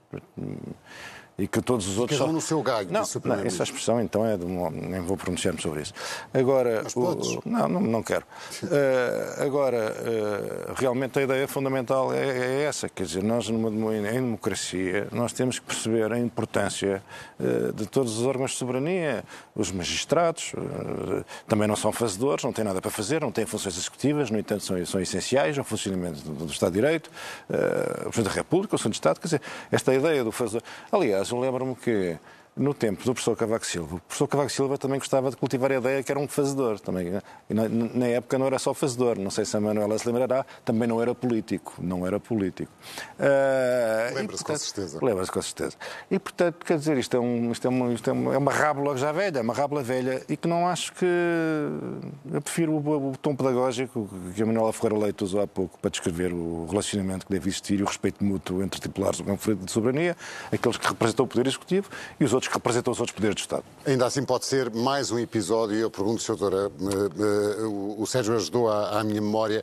[1.38, 2.18] E que todos os outros.
[2.18, 3.64] Cada um no seu galho, não, não, essa Primeiro-Ministro.
[3.64, 5.92] expressão então é de nem vou pronunciar-me sobre isso.
[6.33, 8.25] Agora, Mas o- não, não, não quero.
[8.70, 14.03] Eh, agora, eh, realmente a ideia fundamental é, é essa, quer dizer, nós numa em
[14.03, 17.03] democracia nós temos que perceber a importância
[17.38, 19.22] eh, de todos os órgãos de soberania,
[19.55, 20.53] os magistrados
[21.46, 24.64] também não são fazedores, não têm nada para fazer, não têm funções executivas, no entanto
[24.64, 27.11] são, são essenciais ao funcionamento do, do Estado de Direito,
[27.51, 27.55] eh,
[28.01, 30.62] o Presidente da República, o Segundo de Estado, quer dizer, esta ideia do fazedor.
[30.90, 32.18] Aliás, eu lembro-me que
[32.56, 35.76] no tempo do professor Cavaco Silva, o professor Cavaco Silva também gostava de cultivar a
[35.76, 36.80] ideia que era um fazedor.
[36.80, 37.12] Também,
[37.48, 40.88] na, na época não era só fazedor, não sei se a Manuela se lembrará, também
[40.88, 41.74] não era político.
[41.78, 42.72] Não era político.
[43.20, 44.98] E, Lembra-se com certeza.
[45.02, 45.76] Lembra-se com certeza.
[46.10, 48.52] E, portanto, quer dizer, isto é, um, isto é, uma, isto é uma, é uma
[48.52, 51.06] rábula já velha, uma rábula velha, e que não acho que.
[52.32, 55.90] Eu prefiro o, o tom pedagógico que a Manuela Ferreira Leite usou há pouco para
[55.90, 59.70] descrever o relacionamento que deve existir e o respeito mútuo entre titulares do conflito de
[59.70, 60.16] soberania,
[60.50, 63.40] aqueles que representam o Poder Executivo e os outros que representam os outros poderes do
[63.40, 63.64] Estado.
[63.85, 66.37] Ainda assim pode ser mais um episódio, e eu pergunto, Sr.
[66.37, 69.62] Doutora, eh, eh, o Sérgio ajudou à, à minha memória,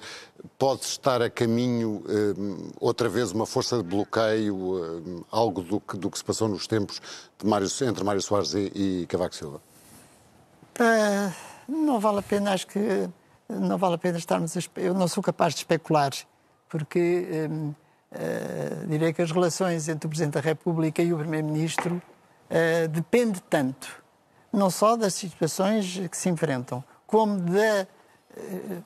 [0.57, 6.09] pode estar a caminho eh, outra vez uma força de bloqueio, algo do que, do
[6.09, 7.01] que se passou nos tempos
[7.37, 9.61] de Mário, entre Mário Soares e, e Cavaco Silva?
[10.79, 11.31] Ah,
[11.67, 13.09] não vale a pena, acho que
[13.47, 16.11] não vale a pena estarmos a Eu não sou capaz de especular,
[16.69, 17.73] porque hum,
[18.11, 22.01] ah, direi que as relações entre o Presidente da República e o Primeiro-Ministro
[22.53, 24.03] ah, depende tanto,
[24.51, 27.87] não só das situações que se enfrentam, como da
[28.37, 28.81] eh,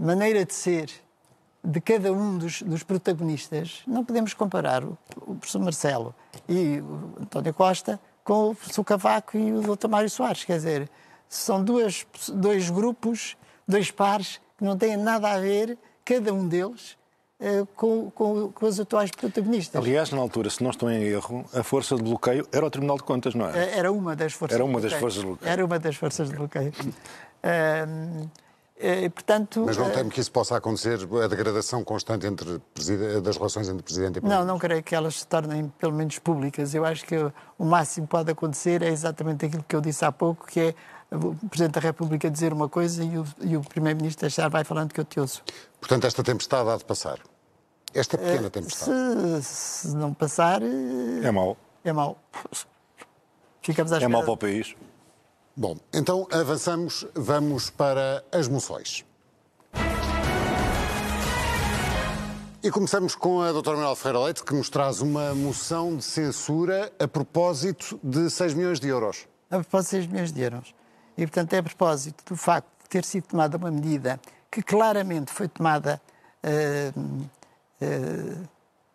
[0.00, 0.90] maneira de ser
[1.62, 4.96] de cada um dos, dos protagonistas, não podemos comparar o,
[5.26, 6.14] o professor Marcelo
[6.48, 9.88] e o António Costa com o professor Cavaco e o Dr.
[9.88, 10.44] Mário Soares.
[10.44, 10.90] Quer dizer,
[11.28, 13.36] são duas, dois grupos,
[13.68, 17.03] dois pares que não têm nada a ver, cada um deles, eh,
[17.76, 19.80] com, com, com os atuais protagonistas.
[19.82, 22.96] Aliás, na altura, se não estou em erro, a força de bloqueio era o Tribunal
[22.96, 23.58] de Contas, não é?
[23.58, 25.00] Eh, Era uma das forças Era uma de das bloqueio.
[25.00, 25.52] forças de bloqueio.
[25.52, 26.72] Era uma das forças de bloqueio.
[27.42, 28.28] Ahm,
[28.76, 32.60] eh, portanto, Mas não eh, temo que isso possa acontecer, a degradação constante entre
[33.22, 34.46] das relações entre Presidente e Não, Primeiro-Ministro?
[34.46, 36.74] não creio que elas se tornem pelo menos públicas.
[36.74, 37.16] Eu acho que
[37.58, 40.74] o máximo que pode acontecer é exatamente aquilo que eu disse há pouco, que é
[41.14, 44.92] o Presidente da República dizer uma coisa e o, e o Primeiro-Ministro achar vai falando
[44.92, 45.42] que eu te ouço.
[45.78, 47.18] Portanto, esta tempestade há de passar.
[47.94, 49.42] Esta pequena Eh, tempestade.
[49.42, 50.66] Se, se não passar, eh,
[51.22, 51.56] É mau.
[51.84, 52.18] é mau.
[53.62, 54.08] Ficamos à É espera.
[54.12, 54.74] mau para o país.
[55.56, 59.04] Bom, então avançamos, vamos para as moções.
[62.62, 66.90] E começamos com a doutora Manuel Ferreira Leite, que nos traz uma moção de censura
[66.98, 69.26] a propósito de 6 milhões de euros.
[69.50, 70.74] a propósito de 6 milhões de euros.
[71.16, 74.18] E, portanto, é a propósito do facto de ter sido tomada uma medida
[74.50, 76.00] que claramente foi tomada.
[76.42, 76.92] eh,
[77.80, 78.36] eh,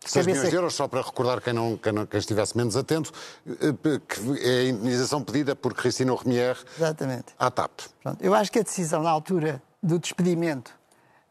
[0.04, 2.78] de 6 milhões de euros, só para recordar quem, não, quem, não- quem estivesse menos
[2.78, 3.12] atento,
[3.48, 7.26] eh, que é a indemnização pedida por Cristina Remier Exatamente.
[7.38, 7.72] à TAP.
[8.02, 10.74] Pronto, eu acho que a decisão na altura do despedimento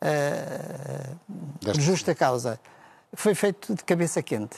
[0.01, 1.11] eh,
[1.61, 2.61] Deste- justa causa
[3.15, 4.57] foi feito de cabeça quente.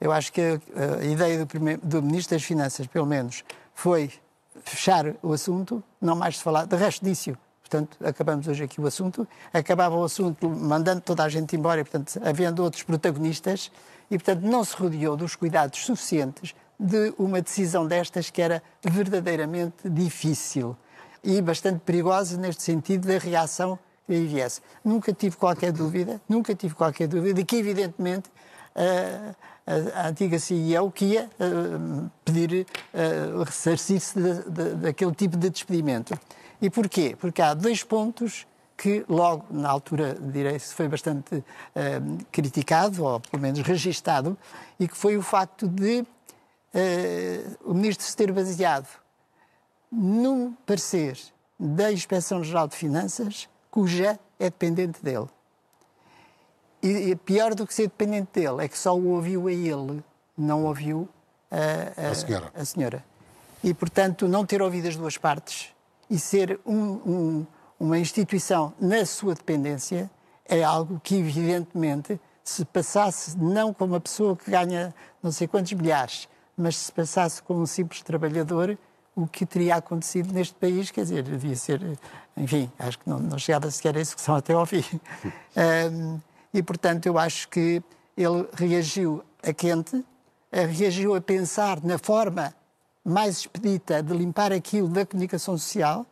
[0.00, 4.10] Eu acho que a, a ideia do, primeiro- do Ministro das Finanças, pelo menos, foi
[4.64, 6.66] fechar o assunto, não mais se falar.
[6.66, 7.36] De resto disso,
[7.72, 9.26] portanto, acabamos hoje aqui o assunto.
[9.52, 13.70] Acabava o assunto mandando toda a gente embora portanto, havendo outros protagonistas
[14.10, 19.88] e, portanto, não se rodeou dos cuidados suficientes de uma decisão destas que era verdadeiramente
[19.88, 20.76] difícil
[21.24, 24.60] e bastante perigosa neste sentido da reação que viesse.
[24.84, 28.28] Nunca tive qualquer dúvida, nunca tive qualquer dúvida de que, evidentemente,
[28.74, 29.34] a,
[29.70, 35.48] a- a antiga CEO que ia eh, pedir uh, ressarcir-se de- de- daquele tipo de
[35.48, 36.18] despedimento.
[36.62, 37.16] E porquê?
[37.18, 38.46] Porque há dois pontos
[38.76, 41.44] que logo, na altura, direi se foi bastante
[41.74, 44.38] eh, criticado, ou pelo menos registado,
[44.78, 46.04] e que foi o facto de
[46.72, 48.88] eh, o ministro se ter baseado
[49.90, 51.18] num parecer
[51.58, 55.26] da Inspeção-Geral de Finanças, cuja é dependente dele.
[56.82, 60.02] E, e pior do que ser dependente dele é que só o ouviu a ele,
[60.38, 61.08] não ouviu
[61.50, 62.52] a, A senhora.
[62.54, 63.04] a senhora.
[63.62, 65.72] E, portanto, não ter ouvido as duas partes
[66.12, 67.46] e ser um- um-
[67.80, 70.10] uma instituição na sua dependência
[70.44, 75.72] é algo que, evidentemente, se passasse não com uma pessoa que ganha não sei quantos
[75.72, 78.76] milhares, mas se passasse com um simples trabalhador,
[79.16, 81.80] o que teria acontecido neste país, quer dizer, devia ser,
[82.36, 84.84] enfim, acho que não, não chegava sequer a execução até ao fim.
[85.56, 86.18] Ahm,
[86.52, 87.82] e, portanto, eu acho que
[88.16, 90.04] ele reagiu a quente,
[90.50, 92.54] eh, reagiu a pensar na forma
[93.04, 96.06] mais expedita de limpar aquilo da comunicação social,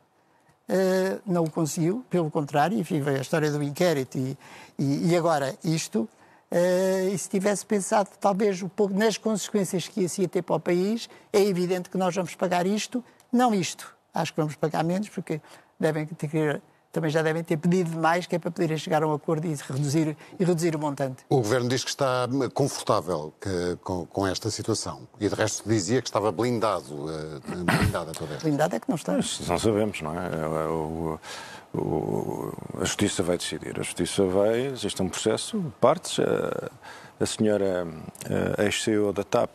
[0.72, 4.38] eh, não o conseguiu, pelo contrário, enfim, veio a história do inquérito e,
[4.78, 6.08] e, e agora isto.
[6.52, 10.56] Uh, e se tivesse pensado talvez um pouco nas consequências que isso ia ter para
[10.56, 13.96] o país, é evidente que nós vamos pagar isto, não isto.
[14.12, 15.40] Acho que vamos pagar menos, porque
[15.78, 16.60] devem ter,
[16.92, 19.54] também já devem ter pedido mais, que é para poderem chegar a um acordo e
[19.54, 21.24] reduzir, e reduzir o montante.
[21.28, 26.02] O Governo diz que está confortável que, com, com, esta situação e de resto dizia
[26.02, 27.06] que estava blindado,
[27.46, 28.46] blindado a toda esta.
[28.46, 29.12] Blindado é que não está.
[29.12, 30.66] Mas não sabemos, não é?
[30.68, 31.20] O,
[31.74, 33.78] o, a Justiça vai decidir.
[33.78, 34.66] A Justiça vai.
[34.66, 36.18] Existe um processo de partes.
[36.18, 36.70] A,
[37.20, 37.86] a senhora
[38.58, 39.50] ex-CEO da TAP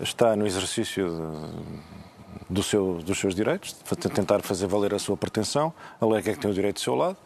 [0.00, 1.99] está no exercício de,
[2.48, 3.72] do seu, dos seus direitos,
[4.14, 5.72] tentar fazer valer a sua pretensão.
[6.00, 7.16] A lei é que tem o direito do seu lado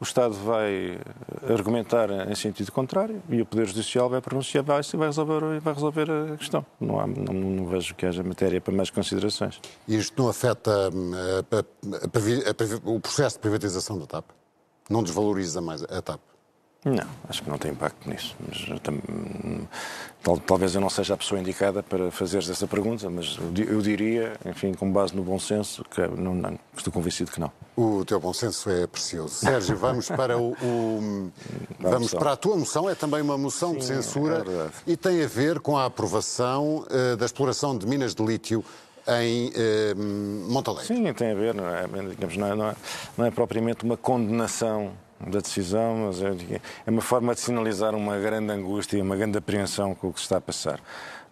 [0.00, 0.98] o Estado vai
[1.46, 5.74] argumentar em sentido contrário e o Poder Judicial vai pronunciar vai e vai resolver, vai
[5.74, 6.64] resolver a questão.
[6.80, 9.60] Não, há, não, não, vejo que haja matéria para mais considerações.
[9.86, 14.24] Isto não afeta hum, a, a, a, o processo de privatização da TAP?
[14.88, 16.20] Não desvaloriza mais a TAP?
[16.84, 18.34] Não, acho que não tem impacto nisso.
[18.40, 18.80] Mas
[20.22, 24.32] tal, talvez eu não seja a pessoa indicada para fazer essa pergunta, mas eu diria,
[24.46, 27.52] enfim, com base no bom senso, que não, não, estou convencido que não.
[27.76, 29.34] O teu bom senso é precioso.
[29.34, 31.30] Sérgio, vamos para o, o
[31.78, 32.88] vamos para a tua moção.
[32.88, 36.86] É também uma moção Sim, de censura é e tem a ver com a aprovação
[36.88, 38.64] uh, da exploração de minas de lítio
[39.06, 40.86] em uh, Montalegre.
[40.86, 41.54] Sim, tem a ver.
[41.54, 42.76] Não é, digamos, não é,
[43.18, 44.92] não é propriamente uma condenação
[45.26, 49.38] da decisão, mas é, é uma forma de sinalizar uma grande angústia e uma grande
[49.38, 50.80] apreensão com o que se está a passar.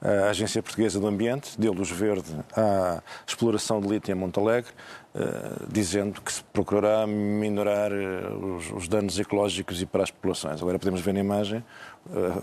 [0.01, 4.71] A Agência Portuguesa do Ambiente deu luz verde à exploração de lítio em Montalegre,
[5.13, 5.23] eh,
[5.69, 8.29] dizendo que se procurará minorar eh,
[8.77, 10.63] os, danos ecológicos e para as populações.
[10.63, 11.65] Agora podemos ver na imagem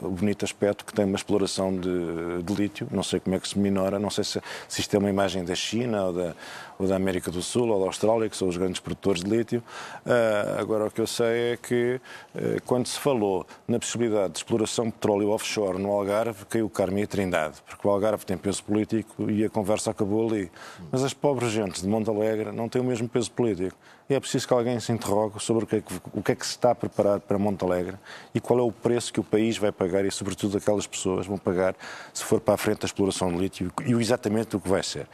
[0.04, 2.88] o bonito aspecto que tem uma exploração de, de, lítio.
[2.92, 5.44] Não sei como é que se minora, não sei se, se isto é uma imagem
[5.44, 6.36] da China ou da,
[6.78, 9.64] ou da América do Sul ou da Austrália, que são os grandes produtores de lítio.
[10.06, 12.00] Uh, agora, o que eu sei é que
[12.36, 16.70] uh, quando se falou na possibilidade de exploração de petróleo offshore no Algarve, caiu o
[16.70, 20.52] Carme e Trindade, porque o Algarve tem peso político e a conversa acabou ali.
[20.92, 23.76] Mas as pobres gentes de Monte Alegre não têm o mesmo peso político.
[24.08, 26.36] E é preciso que alguém se interrogue sobre o que, é que, o que é
[26.36, 27.96] que se está a preparar para Monte Alegre
[28.36, 31.38] e qual é o preço que o país vai pagar e, sobretudo, aquelas pessoas vão
[31.38, 31.76] pagar
[32.14, 35.08] se for para a frente a exploração de lítio e exatamente o que vai ser.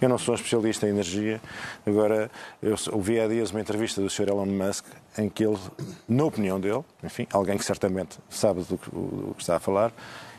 [0.00, 1.40] Eu não sou especialista em energia,
[1.86, 2.30] agora
[2.62, 4.28] eu ouvi há dias uma entrevista do Sr.
[4.28, 4.84] Elon Musk
[5.16, 5.58] em que ele,
[6.08, 9.92] na opinião dele, enfim, alguém que certamente sabe do que, do que está a falar,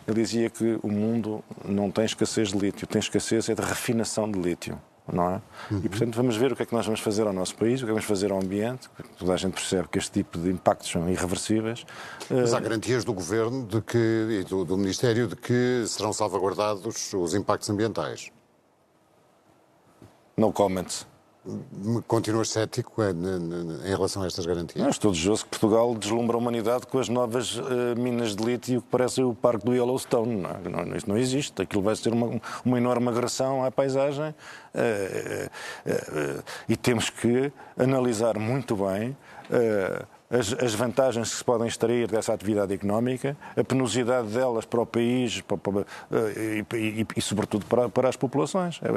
[0.08, 4.30] ele dizia que o mundo não tem escassez de lítio, tem escassez é de refinação
[4.30, 4.80] de lítio
[5.12, 5.42] não é?
[5.72, 5.82] Uhum.
[5.84, 7.86] E, portanto, vamos ver o que é que nós vamos fazer ao nosso país, o
[7.86, 8.90] que é que vamos fazer ao ambiente.
[9.18, 11.86] Toda a gente percebe que este tipo de impactos são irreversíveis.
[12.30, 13.98] Mas há eh, garantias do Governo de que,
[14.42, 18.32] e do, do Ministério de que serão salvaguardados os impactos ambientais?
[20.38, 21.06] No comment.
[22.06, 24.84] Continuas cético eh, em relação a estas garantias?
[24.84, 27.64] Não, estou desejoso que Portugal deslumbra a humanidade com as novas uh,
[27.98, 30.36] minas de lítio que parecem o parque do Yellowstone.
[30.36, 30.86] Não, é?
[30.86, 31.62] não, isso não existe.
[31.62, 35.50] Aquilo vai ser uma, uma enorme agressão à paisagem uh,
[35.90, 39.16] uh, e temos que analisar muito bem
[40.30, 44.86] as, as, vantagens que se podem extrair dessa atividade económica, a penosidade delas para o
[44.86, 48.80] país para, para, eh, e, e, e, sobretudo, para, para, as populações.
[48.84, 48.92] É,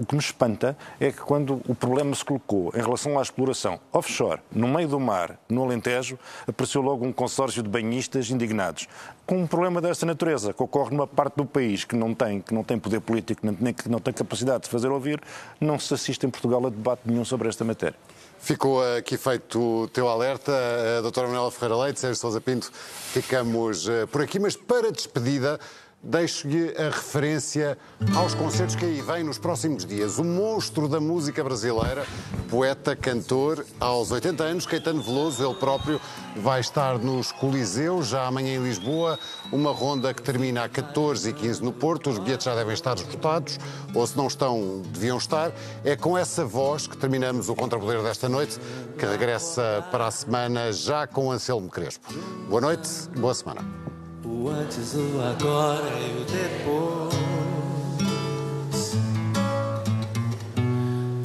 [0.00, 3.80] o que me espanta é que quando o problema se colocou em relação à exploração
[3.92, 8.86] offshore, no meio do mar, no Alentejo, apareceu logo um consórcio de banhistas indignados.
[9.26, 12.54] Com um problema desta natureza, que ocorre numa parte do país que não tem, que
[12.54, 15.20] não tem poder político, nem que não tem capacidade de fazer ouvir,
[15.60, 17.96] não se assiste em Portugal a debate nenhum sobre esta matéria.
[18.44, 20.52] Ficou aqui feito o teu alerta,
[20.98, 25.58] a doutora Manuela Ferreira Leite, Sérgio Sousa Pinto, ficamos eh, por aqui, mas para despedida
[26.04, 27.78] deixo-lhe a referência
[28.14, 30.18] aos concertos que aí vêm nos próximos dias.
[30.18, 32.06] O monstro da música brasileira,
[32.50, 36.00] poeta, cantor, aos 80 anos, Caetano Veloso, ele próprio,
[36.36, 39.18] vai estar nos Coliseus, já amanhã em Lisboa,
[39.50, 42.94] uma ronda que termina a 14 e 15 no Porto, os bilhetes já devem estar
[42.94, 43.58] esgotados,
[43.94, 45.52] ou se não estão, deviam estar.
[45.84, 48.58] É com essa voz que terminamos o Contrapoder desta noite,
[48.98, 52.12] que regressa para a semana já com Anselmo Crespo.
[52.48, 53.93] Boa noite, boa semana.
[54.26, 57.14] O antes, o agora e o depois.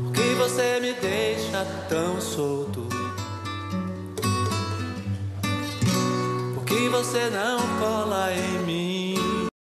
[0.03, 2.89] Por que você me deixa tão solto?
[6.53, 9.08] Por que você não cola em mim?